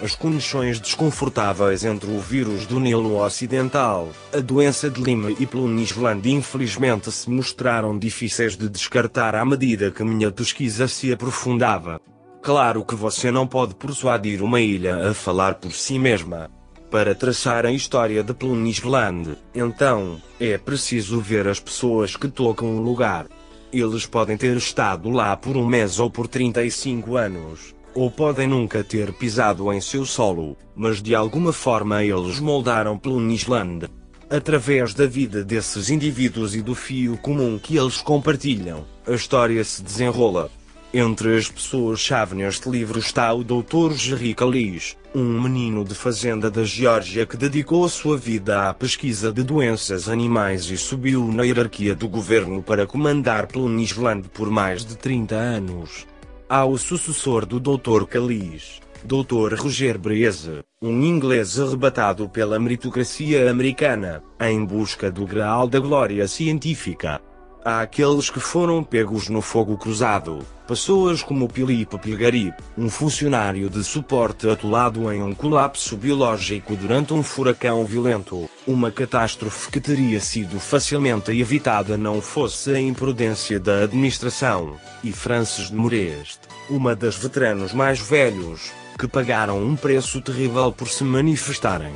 as 0.02 0.16
condições 0.16 0.80
desconfortáveis 0.80 1.86
entre 1.86 2.10
o 2.10 2.20
vírus 2.20 2.66
do 2.66 2.80
Nilo 2.80 3.22
Ocidental, 3.24 4.10
a 4.34 4.40
doença 4.40 4.90
de 4.90 5.02
Lima 5.02 5.32
e 5.32 5.46
Plunisland 5.46 6.30
infelizmente 6.30 7.12
se 7.12 7.30
mostraram 7.30 7.98
difíceis 7.98 8.58
de 8.58 8.68
descartar 8.68 9.36
à 9.36 9.46
medida 9.46 9.92
que 9.92 10.04
minha 10.04 10.32
pesquisa 10.32 10.88
se 10.88 11.12
aprofundava. 11.12 12.02
Claro 12.42 12.84
que 12.84 12.96
você 12.96 13.32
não 13.32 13.48
pode 13.48 13.76
persuadir 13.76 14.42
uma 14.42 14.60
ilha 14.60 15.10
a 15.10 15.14
falar 15.14 15.56
por 15.56 15.72
si 15.72 15.98
mesma. 15.98 16.50
Para 16.92 17.16
traçar 17.16 17.66
a 17.66 17.72
história 17.72 18.24
de 18.24 18.34
Plunisland, 18.34 19.38
então, 19.56 20.22
é 20.40 20.58
preciso 20.58 21.20
ver 21.20 21.48
as 21.48 21.60
pessoas 21.60 22.16
que 22.16 22.28
tocam 22.28 22.76
o 22.76 22.82
lugar. 22.82 23.28
Eles 23.72 24.06
podem 24.06 24.38
ter 24.38 24.56
estado 24.58 25.10
lá 25.10 25.36
por 25.38 25.56
um 25.58 25.66
mês 25.66 26.00
ou 26.00 26.10
por 26.10 26.28
35 26.28 27.16
anos 27.16 27.74
ou 27.96 28.10
podem 28.10 28.48
nunca 28.48 28.84
ter 28.84 29.14
pisado 29.14 29.72
em 29.72 29.80
seu 29.80 30.06
solo, 30.06 30.58
mas 30.76 31.02
de 31.02 31.14
alguma 31.14 31.54
forma 31.54 32.04
eles 32.04 32.40
moldaram 32.40 32.98
Plunisland. 32.98 33.88
Através 34.30 34.94
da 34.94 35.06
vida 35.06 35.44
desses 35.44 35.90
indivíduos 35.90 36.56
e 36.56 36.62
do 36.62 36.74
fio 36.74 37.18
comum 37.18 37.60
que 37.60 37.78
eles 37.78 37.98
compartilham, 38.02 38.86
a 39.06 39.12
história 39.12 39.64
se 39.64 39.84
desenrola. 39.84 40.50
Entre 40.96 41.36
as 41.36 41.50
pessoas-chave 41.50 42.36
neste 42.36 42.70
livro 42.70 43.00
está 43.00 43.34
o 43.34 43.44
Dr. 43.44 43.94
Jerry 43.96 44.36
Callis, 44.36 44.96
um 45.14 45.42
menino 45.42 45.84
de 45.84 45.96
fazenda 45.96 46.52
da 46.52 46.64
Geórgia 46.64 47.26
que 47.26 47.36
dedicou 47.36 47.90
sua 47.90 48.16
vida 48.16 48.70
à 48.70 48.74
pesquisa 48.76 49.32
de 49.32 49.42
doenças 49.44 50.08
animais 50.08 50.70
e 50.70 50.78
subiu 50.78 51.28
na 51.32 51.44
hierarquia 51.44 51.96
do 51.96 52.08
governo 52.08 52.62
para 52.62 52.86
comandar 52.86 53.48
Plunisland 53.48 54.30
por 54.30 54.52
mais 54.52 54.86
de 54.86 54.96
30 54.96 55.36
anos. 55.36 56.06
Há 56.56 56.66
o 56.66 56.78
sucessor 56.78 57.48
do 57.48 57.60
Dr. 57.60 58.06
Calis, 58.06 58.80
Dr. 59.04 59.56
Roger 59.58 59.98
Breze, 59.98 60.64
um 60.80 61.04
inglês 61.04 61.60
arrebatado 61.60 62.30
pela 62.30 62.60
meritocracia 62.60 63.50
americana, 63.50 64.22
em 64.40 64.64
busca 64.64 65.10
do 65.10 65.26
graal 65.26 65.68
da 65.68 65.80
glória 65.80 66.28
científica. 66.28 67.20
Há 67.66 67.80
aqueles 67.80 68.30
que 68.30 68.42
foram 68.42 68.84
pegos 68.84 69.30
no 69.30 69.42
fogo 69.42 69.78
cruzado, 69.78 70.46
pessoas 70.68 71.24
como 71.24 71.48
Philippe 71.48 71.98
Pilgari, 71.98 72.54
um 72.78 72.90
funcionário 72.90 73.70
de 73.70 73.82
suporte 73.86 74.50
atolado 74.50 75.10
em 75.10 75.24
um 75.24 75.34
colapso 75.34 75.96
biológico 75.96 76.76
durante 76.76 77.14
um 77.14 77.24
furacão 77.24 77.86
violento, 77.86 78.50
uma 78.68 78.92
catástrofe 78.92 79.72
que 79.72 79.80
teria 79.80 80.20
sido 80.20 80.60
facilmente 80.60 81.32
evitada 81.32 81.96
não 81.96 82.22
fosse 82.22 82.72
a 82.72 82.82
imprudência 82.82 83.58
da 83.62 83.84
administração, 83.84 84.76
e 85.02 85.14
Francis 85.14 85.70
de 85.70 85.76
Moreste, 85.78 86.42
uma 86.70 86.94
das 86.94 87.16
veteranos 87.16 87.72
mais 87.72 87.98
velhos, 87.98 88.74
que 89.00 89.08
pagaram 89.08 89.64
um 89.64 89.78
preço 89.78 90.20
terrível 90.20 90.70
por 90.74 90.90
se 90.90 91.06
manifestarem. 91.06 91.94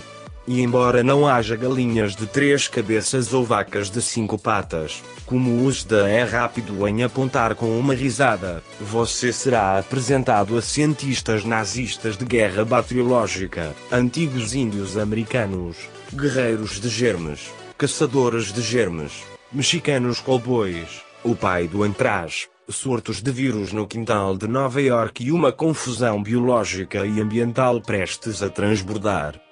E 0.47 0.61
embora 0.61 1.03
não 1.03 1.27
haja 1.27 1.57
galinhas 1.57 2.15
de 2.15 2.25
três 2.25 2.69
cabeças 2.69 3.33
ou 3.33 3.43
vacas 3.43 3.89
de 3.89 4.01
cinco 4.01 4.37
patas, 4.37 5.03
como 5.25 5.65
Usda 5.65 6.09
é 6.09 6.23
rápido 6.23 6.87
em 6.87 7.03
apontar 7.03 7.53
com 7.53 7.77
uma 7.77 7.93
risada, 7.93 8.63
você 8.79 9.33
será 9.33 9.77
apresentado 9.77 10.57
a 10.57 10.61
cientistas 10.61 11.43
nazistas 11.43 12.15
de 12.15 12.23
guerra 12.23 12.63
bacteriológica, 12.63 13.75
antigos 13.91 14.55
índios 14.55 14.97
americanos, 14.97 15.75
guerreiros 16.13 16.79
de 16.79 16.87
germes, 16.87 17.51
caçadores 17.77 18.53
de 18.53 18.61
germes, 18.61 19.25
mexicanos 19.51 20.21
cowboys, 20.21 21.01
o 21.25 21.35
pai 21.35 21.67
do 21.67 21.83
antraz, 21.83 22.47
surtos 22.69 23.21
de 23.21 23.31
vírus 23.31 23.73
no 23.73 23.85
quintal 23.85 24.37
de 24.37 24.47
Nova 24.47 24.81
York 24.81 25.25
e 25.25 25.31
uma 25.31 25.51
confusão 25.51 26.23
biológica 26.23 27.05
e 27.05 27.19
ambiental 27.19 27.81
prestes 27.81 28.41
a 28.41 28.49
transbordar. 28.49 29.46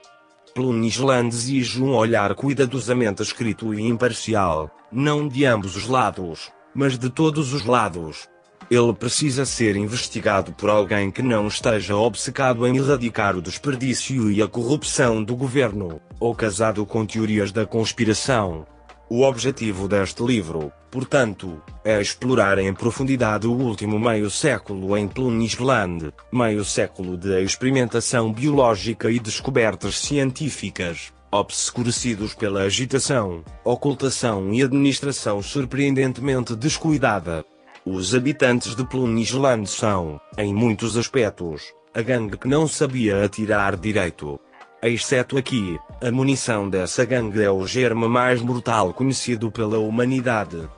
Plunisland 0.56 1.36
exige 1.36 1.84
um 1.84 1.94
olhar 1.94 2.34
cuidadosamente 2.34 3.22
escrito 3.22 3.74
e 3.74 3.82
imparcial, 3.82 4.72
não 4.90 5.28
de 5.28 5.44
ambos 5.44 5.76
os 5.76 5.86
lados, 5.86 6.50
mas 6.74 6.98
de 6.98 7.10
todos 7.10 7.52
os 7.52 7.66
lados. 7.66 8.30
Ele 8.72 8.94
precisa 8.94 9.46
ser 9.46 9.76
investigado 9.76 10.54
por 10.54 10.70
alguém 10.70 11.12
que 11.12 11.22
não 11.22 11.46
esteja 11.46 11.98
obcecado 11.98 12.66
em 12.66 12.78
erradicar 12.78 13.36
o 13.36 13.42
desperdício 13.42 14.32
e 14.32 14.42
a 14.42 14.48
corrupção 14.48 15.22
do 15.22 15.36
governo, 15.36 16.00
ou 16.22 16.34
casado 16.34 16.86
com 16.86 17.06
teorias 17.06 17.52
da 17.52 17.66
conspiração. 17.66 18.66
O 19.08 19.22
objetivo 19.22 19.88
deste 19.88 20.24
livro, 20.24 20.72
portanto, 20.90 21.62
é 21.84 22.02
explorar 22.02 22.58
em 22.58 22.74
profundidade 22.74 23.46
o 23.46 23.54
último 23.54 24.00
meio 24.00 24.32
século 24.32 24.98
em 24.98 25.08
Plunisland, 25.08 26.12
meio 26.32 26.66
século 26.66 27.16
de 27.16 27.44
experimentação 27.44 28.34
biológica 28.34 29.12
e 29.12 29.20
descobertas 29.20 30.00
científicas, 30.00 31.14
obscurecidos 31.32 32.34
pela 32.34 32.62
agitação, 32.62 33.44
ocultação 33.64 34.52
e 34.52 34.64
administração 34.64 35.40
surpreendentemente 35.40 36.56
descuidada. 36.56 37.46
Os 37.86 38.16
habitantes 38.16 38.76
de 38.76 38.84
Plunisland 38.88 39.70
são, 39.70 40.20
em 40.36 40.52
muitos 40.52 40.98
aspectos, 40.98 41.62
a 41.94 42.02
gangue 42.02 42.38
que 42.38 42.48
não 42.48 42.68
sabia 42.68 43.24
atirar 43.24 43.78
direito. 43.78 44.40
Exceto 44.88 45.36
aqui, 45.36 45.80
a 46.00 46.12
munição 46.12 46.70
dessa 46.70 47.04
gangue 47.06 47.42
é 47.42 47.50
o 47.50 47.66
germe 47.66 48.08
mais 48.08 48.40
mortal 48.40 48.94
conhecido 48.94 49.50
pela 49.50 49.80
humanidade. 49.80 50.70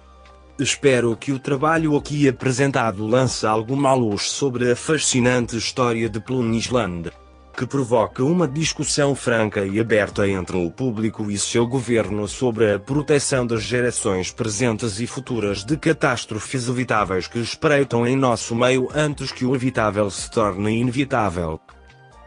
Espero 0.57 1.13
que 1.17 1.33
o 1.33 1.39
trabalho 1.39 1.93
aqui 1.97 2.25
apresentado 2.25 3.05
lance 3.05 3.45
alguma 3.45 3.93
luz 3.93 4.29
sobre 4.29 4.71
a 4.71 4.77
fascinante 4.77 5.57
história 5.57 6.07
de 6.07 6.21
Plunisland, 6.21 7.11
que 7.57 7.65
provoca 7.65 8.23
uma 8.23 8.47
discussão 8.47 9.13
franca 9.13 9.65
e 9.65 9.77
aberta 9.77 10.25
entre 10.25 10.55
o 10.55 10.71
público 10.71 11.29
e 11.29 11.37
seu 11.37 11.67
governo 11.67 12.29
sobre 12.29 12.75
a 12.75 12.79
proteção 12.79 13.45
das 13.45 13.63
gerações 13.63 14.31
presentes 14.31 15.01
e 15.01 15.05
futuras 15.05 15.65
de 15.65 15.75
catástrofes 15.75 16.69
evitáveis 16.69 17.27
que 17.27 17.39
espreitam 17.39 18.07
em 18.07 18.15
nosso 18.15 18.55
meio 18.55 18.87
antes 18.95 19.33
que 19.33 19.43
o 19.43 19.53
evitável 19.53 20.09
se 20.09 20.31
torne 20.31 20.79
inevitável. 20.79 21.59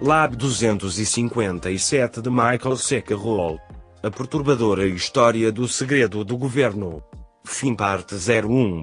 Lab 0.02 0.34
257 0.34 2.22
de 2.22 2.30
Michael 2.30 2.78
Seckerol. 2.78 3.60
A 4.02 4.10
perturbadora 4.10 4.86
história 4.86 5.52
do 5.52 5.68
segredo 5.68 6.24
do 6.24 6.38
governo. 6.38 7.02
Fim 7.44 7.74
parte 7.74 8.14
01. 8.14 8.82